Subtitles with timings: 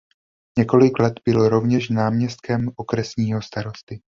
[0.57, 4.01] Několik let byl rovněž náměstkem okresního starosty.